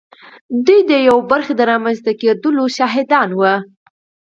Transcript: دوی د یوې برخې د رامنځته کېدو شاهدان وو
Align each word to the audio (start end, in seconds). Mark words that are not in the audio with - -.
دوی 0.65 0.79
د 0.89 0.91
یوې 1.07 1.27
برخې 1.31 1.53
د 1.55 1.61
رامنځته 1.71 2.11
کېدو 2.19 2.63
شاهدان 2.77 3.29
وو 3.37 3.53